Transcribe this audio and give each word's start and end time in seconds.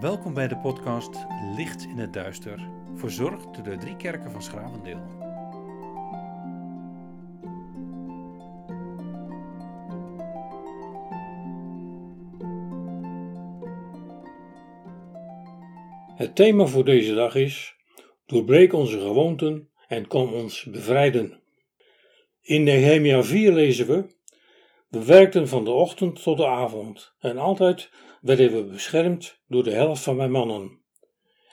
Welkom 0.00 0.34
bij 0.34 0.48
de 0.48 0.56
podcast 0.56 1.26
Licht 1.56 1.84
in 1.84 1.98
het 1.98 2.12
Duister, 2.12 2.68
verzorgd 2.94 3.54
door 3.54 3.64
de 3.64 3.76
drie 3.76 3.96
kerken 3.96 4.30
van 4.30 4.42
Schravendeel. 4.42 5.00
Het 16.16 16.36
thema 16.36 16.66
voor 16.66 16.84
deze 16.84 17.14
dag 17.14 17.34
is: 17.34 17.74
Doorbreek 18.26 18.72
onze 18.72 18.98
gewoonten 18.98 19.70
en 19.88 20.06
kom 20.06 20.32
ons 20.32 20.64
bevrijden. 20.64 21.40
In 22.42 22.62
Nehemia 22.62 23.22
4 23.22 23.52
lezen 23.52 23.86
we: 23.86 24.06
We 24.88 25.04
werkten 25.04 25.48
van 25.48 25.64
de 25.64 25.70
ochtend 25.70 26.22
tot 26.22 26.36
de 26.36 26.46
avond 26.46 27.14
en 27.18 27.38
altijd 27.38 27.90
werden 28.26 28.52
we 28.52 28.64
beschermd 28.64 29.40
door 29.46 29.62
de 29.62 29.72
helft 29.72 30.02
van 30.02 30.16
mijn 30.16 30.30
mannen. 30.30 30.80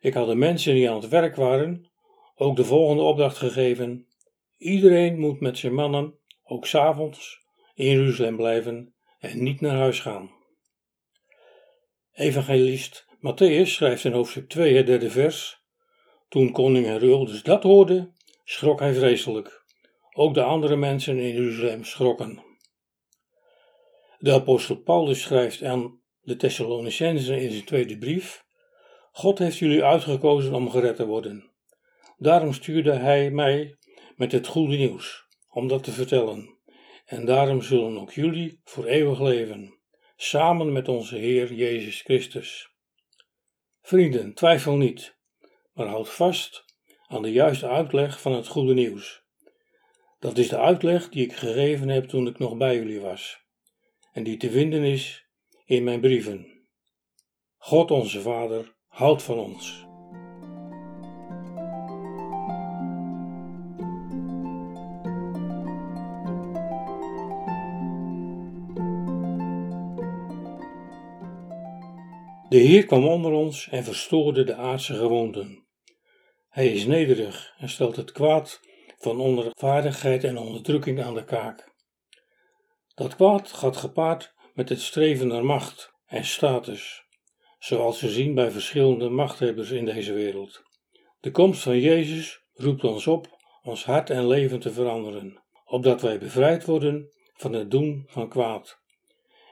Ik 0.00 0.14
had 0.14 0.26
de 0.26 0.34
mensen 0.34 0.74
die 0.74 0.90
aan 0.90 1.00
het 1.00 1.08
werk 1.08 1.36
waren 1.36 1.92
ook 2.36 2.56
de 2.56 2.64
volgende 2.64 3.02
opdracht 3.02 3.36
gegeven: 3.36 4.06
Iedereen 4.56 5.18
moet 5.18 5.40
met 5.40 5.58
zijn 5.58 5.74
mannen, 5.74 6.18
ook 6.44 6.66
s'avonds, 6.66 7.40
in 7.74 7.86
Jeruzalem 7.86 8.36
blijven 8.36 8.94
en 9.18 9.42
niet 9.42 9.60
naar 9.60 9.76
huis 9.76 10.00
gaan. 10.00 10.30
Evangelist 12.12 13.06
Matthäus 13.16 13.66
schrijft 13.66 14.04
in 14.04 14.12
hoofdstuk 14.12 14.48
2, 14.48 14.76
het 14.76 14.86
derde 14.86 15.10
vers: 15.10 15.64
Toen 16.28 16.52
koning 16.52 16.86
Herodes 16.86 17.42
dat 17.42 17.62
hoorde, 17.62 18.12
schrok 18.44 18.80
hij 18.80 18.94
vreselijk. 18.94 19.62
Ook 20.12 20.34
de 20.34 20.42
andere 20.42 20.76
mensen 20.76 21.18
in 21.18 21.32
Jeruzalem 21.32 21.84
schrokken. 21.84 22.42
De 24.18 24.32
apostel 24.32 24.76
Paulus 24.76 25.22
schrijft 25.22 25.62
aan 25.62 26.02
de 26.24 26.36
Thessalonicenzen 26.36 27.38
in 27.38 27.50
zijn 27.50 27.64
tweede 27.64 27.98
brief: 27.98 28.44
God 29.12 29.38
heeft 29.38 29.58
jullie 29.58 29.84
uitgekozen 29.84 30.54
om 30.54 30.70
gered 30.70 30.96
te 30.96 31.06
worden. 31.06 31.50
Daarom 32.16 32.52
stuurde 32.52 32.92
hij 32.92 33.30
mij 33.30 33.76
met 34.16 34.32
het 34.32 34.46
goede 34.46 34.76
nieuws, 34.76 35.26
om 35.50 35.68
dat 35.68 35.84
te 35.84 35.92
vertellen. 35.92 36.58
En 37.04 37.24
daarom 37.24 37.62
zullen 37.62 38.00
ook 38.00 38.12
jullie 38.12 38.60
voor 38.64 38.84
eeuwig 38.84 39.20
leven, 39.20 39.78
samen 40.16 40.72
met 40.72 40.88
onze 40.88 41.16
Heer 41.16 41.52
Jezus 41.52 42.00
Christus. 42.00 42.68
Vrienden, 43.82 44.34
twijfel 44.34 44.76
niet, 44.76 45.16
maar 45.72 45.86
houd 45.86 46.10
vast 46.10 46.64
aan 47.06 47.22
de 47.22 47.32
juiste 47.32 47.68
uitleg 47.68 48.20
van 48.20 48.32
het 48.32 48.46
goede 48.46 48.74
nieuws. 48.74 49.22
Dat 50.18 50.38
is 50.38 50.48
de 50.48 50.58
uitleg 50.58 51.08
die 51.08 51.24
ik 51.24 51.32
gegeven 51.32 51.88
heb 51.88 52.04
toen 52.04 52.26
ik 52.26 52.38
nog 52.38 52.56
bij 52.56 52.74
jullie 52.76 53.00
was, 53.00 53.44
en 54.12 54.22
die 54.22 54.36
te 54.36 54.50
vinden 54.50 54.82
is 54.82 55.23
in 55.64 55.84
mijn 55.84 56.00
brieven. 56.00 56.46
God 57.56 57.90
onze 57.90 58.20
Vader 58.20 58.76
houdt 58.86 59.22
van 59.22 59.38
ons. 59.38 59.86
De 72.48 72.60
Heer 72.60 72.86
kwam 72.86 73.04
onder 73.04 73.32
ons 73.32 73.68
en 73.68 73.84
verstoorde 73.84 74.44
de 74.44 74.54
aardse 74.54 74.94
gewoonten. 74.94 75.66
Hij 76.48 76.72
is 76.72 76.86
nederig 76.86 77.54
en 77.58 77.68
stelt 77.68 77.96
het 77.96 78.12
kwaad 78.12 78.60
van 78.98 79.20
onrechtvaardigheid 79.20 80.24
en 80.24 80.38
onderdrukking 80.38 81.02
aan 81.02 81.14
de 81.14 81.24
kaak. 81.24 81.72
Dat 82.94 83.16
kwaad 83.16 83.52
gaat 83.52 83.76
gepaard 83.76 84.33
met 84.54 84.68
het 84.68 84.80
streven 84.80 85.26
naar 85.26 85.44
macht 85.44 85.92
en 86.06 86.24
status, 86.24 87.04
zoals 87.58 88.00
we 88.00 88.08
zien 88.08 88.34
bij 88.34 88.50
verschillende 88.50 89.08
machthebbers 89.08 89.70
in 89.70 89.84
deze 89.84 90.12
wereld. 90.12 90.62
De 91.20 91.30
komst 91.30 91.62
van 91.62 91.78
Jezus 91.78 92.42
roept 92.52 92.84
ons 92.84 93.06
op 93.06 93.38
ons 93.62 93.84
hart 93.84 94.10
en 94.10 94.26
leven 94.26 94.60
te 94.60 94.72
veranderen, 94.72 95.42
opdat 95.64 96.00
wij 96.00 96.18
bevrijd 96.18 96.64
worden 96.64 97.10
van 97.36 97.52
het 97.52 97.70
doen 97.70 98.04
van 98.06 98.28
kwaad. 98.28 98.78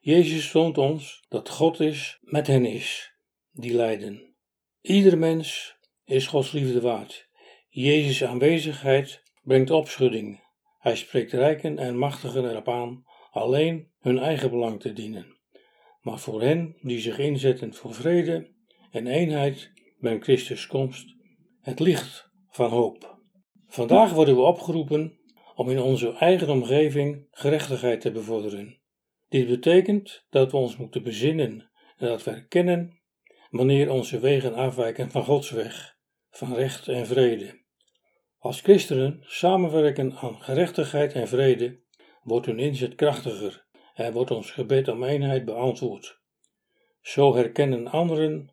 Jezus 0.00 0.50
toont 0.50 0.78
ons 0.78 1.24
dat 1.28 1.48
God 1.48 1.80
is 1.80 2.18
met 2.20 2.46
hen 2.46 2.64
is, 2.64 3.12
die 3.52 3.74
lijden. 3.74 4.34
Ieder 4.80 5.18
mens 5.18 5.76
is 6.04 6.26
Gods 6.26 6.52
liefde 6.52 6.80
waard. 6.80 7.28
Jezus' 7.68 8.24
aanwezigheid 8.24 9.22
brengt 9.42 9.70
opschudding. 9.70 10.44
Hij 10.78 10.96
spreekt 10.96 11.32
rijken 11.32 11.78
en 11.78 11.98
machtigen 11.98 12.50
erop 12.50 12.68
aan 12.68 13.04
alleen 13.30 13.90
hun 14.08 14.18
eigen 14.18 14.50
belang 14.50 14.80
te 14.80 14.92
dienen. 14.92 15.36
Maar 16.00 16.18
voor 16.18 16.42
hen 16.42 16.76
die 16.80 17.00
zich 17.00 17.18
inzetten 17.18 17.74
voor 17.74 17.94
vrede 17.94 18.50
en 18.90 19.06
eenheid 19.06 19.70
brengt 19.98 20.24
Christus 20.24 20.66
komst 20.66 21.16
het 21.60 21.80
licht 21.80 22.30
van 22.50 22.70
hoop. 22.70 23.20
Vandaag 23.66 24.12
worden 24.12 24.34
we 24.34 24.40
opgeroepen 24.40 25.18
om 25.54 25.70
in 25.70 25.80
onze 25.80 26.12
eigen 26.12 26.48
omgeving 26.48 27.26
gerechtigheid 27.30 28.00
te 28.00 28.10
bevorderen. 28.10 28.80
Dit 29.28 29.48
betekent 29.48 30.24
dat 30.30 30.50
we 30.50 30.56
ons 30.56 30.76
moeten 30.76 31.02
bezinnen 31.02 31.70
en 31.96 32.06
dat 32.06 32.24
we 32.24 32.30
erkennen 32.30 33.00
wanneer 33.50 33.90
onze 33.90 34.20
wegen 34.20 34.54
afwijken 34.54 35.10
van 35.10 35.24
Gods 35.24 35.50
weg, 35.50 35.96
van 36.30 36.54
recht 36.54 36.88
en 36.88 37.06
vrede. 37.06 37.62
Als 38.38 38.60
christenen 38.60 39.18
samenwerken 39.20 40.16
aan 40.16 40.42
gerechtigheid 40.42 41.12
en 41.12 41.28
vrede, 41.28 41.80
wordt 42.22 42.46
hun 42.46 42.58
inzet 42.58 42.94
krachtiger 42.94 43.66
en 43.98 44.12
wordt 44.12 44.30
ons 44.30 44.50
gebed 44.50 44.88
om 44.88 45.04
eenheid 45.04 45.44
beantwoord. 45.44 46.18
Zo 47.00 47.34
herkennen 47.34 47.86
anderen 47.86 48.50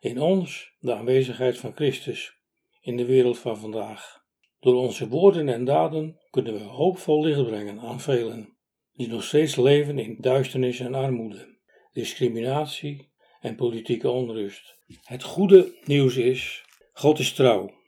in 0.00 0.20
ons 0.20 0.72
de 0.80 0.94
aanwezigheid 0.94 1.58
van 1.58 1.72
Christus 1.74 2.36
in 2.80 2.96
de 2.96 3.04
wereld 3.04 3.38
van 3.38 3.58
vandaag. 3.58 4.24
Door 4.60 4.74
onze 4.74 5.08
woorden 5.08 5.48
en 5.48 5.64
daden 5.64 6.20
kunnen 6.30 6.52
we 6.52 6.60
hoopvol 6.60 7.24
licht 7.24 7.44
brengen 7.44 7.80
aan 7.80 8.00
velen 8.00 8.56
die 8.92 9.08
nog 9.08 9.24
steeds 9.24 9.56
leven 9.56 9.98
in 9.98 10.16
duisternis 10.20 10.80
en 10.80 10.94
armoede, 10.94 11.58
discriminatie 11.92 13.10
en 13.40 13.56
politieke 13.56 14.10
onrust. 14.10 14.76
Het 15.02 15.22
goede 15.22 15.74
nieuws 15.84 16.16
is: 16.16 16.64
God 16.92 17.18
is 17.18 17.32
trouw. 17.32 17.80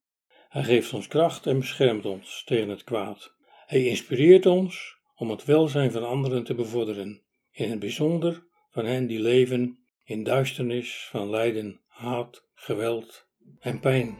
Hij 0.48 0.64
geeft 0.64 0.92
ons 0.92 1.08
kracht 1.08 1.46
en 1.46 1.58
beschermt 1.58 2.04
ons 2.04 2.42
tegen 2.44 2.68
het 2.68 2.84
kwaad. 2.84 3.34
Hij 3.66 3.84
inspireert 3.84 4.46
ons 4.46 4.93
om 5.14 5.30
het 5.30 5.44
welzijn 5.44 5.92
van 5.92 6.08
anderen 6.08 6.44
te 6.44 6.54
bevorderen, 6.54 7.22
in 7.50 7.70
het 7.70 7.78
bijzonder 7.78 8.46
van 8.70 8.84
hen 8.84 9.06
die 9.06 9.20
leven 9.20 9.78
in 10.04 10.22
duisternis 10.22 11.08
van 11.10 11.30
lijden, 11.30 11.80
haat, 11.86 12.48
geweld 12.54 13.26
en 13.60 13.80
pijn. 13.80 14.18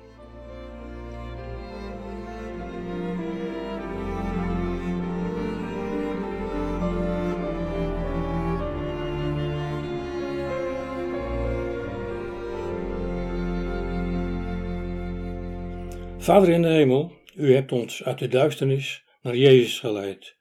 Vader 16.18 16.48
in 16.48 16.62
de 16.62 16.68
hemel, 16.68 17.12
u 17.36 17.54
hebt 17.54 17.72
ons 17.72 18.04
uit 18.04 18.18
de 18.18 18.28
duisternis 18.28 19.04
naar 19.22 19.36
Jezus 19.36 19.78
geleid. 19.78 20.36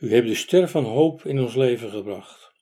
U 0.00 0.12
hebt 0.14 0.26
de 0.26 0.34
ster 0.34 0.68
van 0.68 0.84
hoop 0.84 1.24
in 1.24 1.40
ons 1.40 1.54
leven 1.54 1.90
gebracht. 1.90 2.52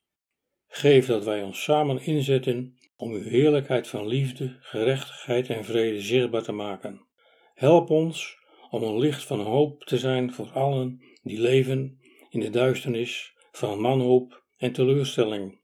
Geef 0.68 1.06
dat 1.06 1.24
wij 1.24 1.42
ons 1.42 1.62
samen 1.62 2.02
inzetten 2.02 2.78
om 2.96 3.12
uw 3.12 3.22
heerlijkheid 3.22 3.88
van 3.88 4.06
liefde, 4.06 4.56
gerechtigheid 4.60 5.48
en 5.48 5.64
vrede 5.64 6.00
zichtbaar 6.00 6.42
te 6.42 6.52
maken. 6.52 7.06
Help 7.54 7.90
ons 7.90 8.36
om 8.70 8.82
een 8.82 8.98
licht 8.98 9.24
van 9.24 9.40
hoop 9.40 9.84
te 9.84 9.98
zijn 9.98 10.32
voor 10.32 10.50
allen 10.50 11.02
die 11.22 11.40
leven 11.40 12.00
in 12.30 12.40
de 12.40 12.50
duisternis 12.50 13.34
van 13.52 13.80
manhoop 13.80 14.44
en 14.56 14.72
teleurstelling. 14.72 15.60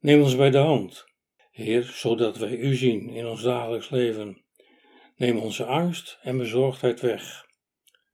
Neem 0.00 0.22
ons 0.22 0.36
bij 0.36 0.50
de 0.50 0.58
hand, 0.58 1.04
Heer, 1.50 1.82
zodat 1.82 2.38
wij 2.38 2.56
u 2.56 2.74
zien 2.74 3.08
in 3.08 3.26
ons 3.26 3.42
dagelijks 3.42 3.90
leven 3.90 4.44
Neem 5.16 5.38
onze 5.38 5.64
angst 5.64 6.18
en 6.22 6.38
bezorgdheid 6.38 7.00
weg. 7.00 7.46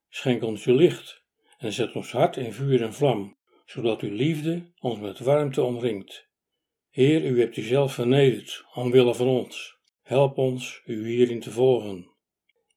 Schenk 0.09 0.43
ons 0.43 0.65
uw 0.65 0.77
licht 0.77 1.20
en 1.61 1.73
zet 1.73 1.93
ons 1.93 2.13
hart 2.13 2.37
in 2.37 2.53
vuur 2.53 2.83
en 2.83 2.95
vlam, 2.95 3.37
zodat 3.65 4.01
uw 4.01 4.15
liefde 4.15 4.73
ons 4.81 4.99
met 4.99 5.19
warmte 5.19 5.63
omringt. 5.63 6.29
Heer, 6.91 7.25
u 7.25 7.41
hebt 7.41 7.57
uzelf 7.57 7.95
vernederd 7.95 8.65
omwille 8.75 9.15
van 9.15 9.27
ons. 9.27 9.79
Help 10.03 10.39
ons 10.39 10.83
u 10.85 11.09
hierin 11.09 11.41
te 11.41 11.51
volgen. 11.51 12.11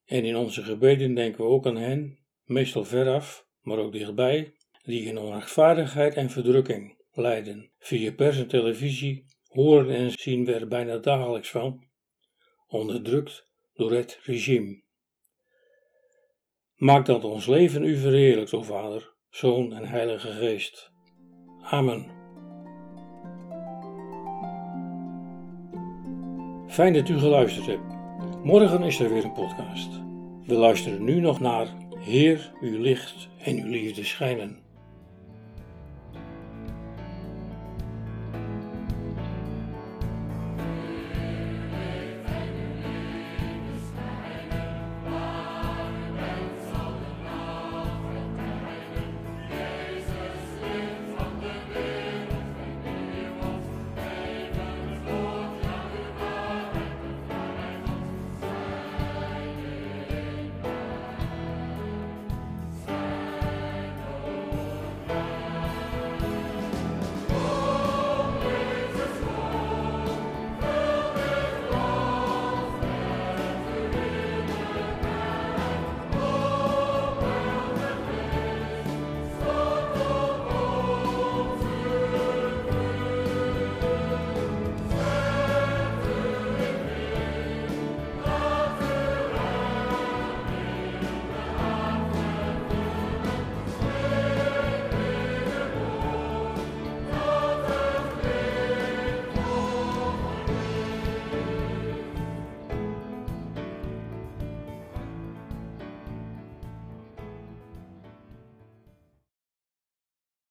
En 0.05 0.25
in 0.25 0.35
onze 0.35 0.63
gebeden 0.63 1.13
denken 1.13 1.43
we 1.43 1.49
ook 1.49 1.65
aan 1.65 1.77
hen, 1.77 2.19
meestal 2.43 2.85
veraf, 2.85 3.47
maar 3.61 3.77
ook 3.77 3.91
dichtbij, 3.91 4.53
die 4.83 5.03
in 5.03 5.17
onrechtvaardigheid 5.17 6.15
en 6.15 6.29
verdrukking 6.29 6.97
lijden. 7.11 7.71
Via 7.79 8.11
pers 8.11 8.37
en 8.37 8.47
televisie 8.47 9.25
horen 9.47 9.95
en 9.95 10.11
zien 10.11 10.45
we 10.45 10.53
er 10.53 10.67
bijna 10.67 10.97
dagelijks 10.97 11.49
van. 11.49 11.83
Onderdrukt 12.67 13.47
door 13.73 13.91
het 13.91 14.19
regime. 14.23 14.81
Maak 16.75 17.05
dat 17.05 17.23
ons 17.23 17.45
leven 17.47 17.83
u 17.83 17.97
verheerlijkt, 17.97 18.53
o 18.53 18.61
Vader, 18.61 19.13
Zoon 19.29 19.73
en 19.73 19.85
Heilige 19.85 20.31
Geest. 20.31 20.91
Amen. 21.61 22.05
Fijn 26.67 26.93
dat 26.93 27.09
u 27.09 27.17
geluisterd 27.17 27.65
hebt. 27.65 27.95
Morgen 28.43 28.83
is 28.83 28.99
er 28.99 29.13
weer 29.13 29.23
een 29.23 29.33
podcast. 29.33 29.89
We 30.45 30.53
luisteren 30.53 31.03
nu 31.03 31.19
nog 31.19 31.39
naar 31.39 31.67
Heer, 31.99 32.51
uw 32.61 32.81
licht 32.81 33.29
en 33.37 33.57
uw 33.63 33.69
liefde 33.69 34.03
schijnen. 34.03 34.62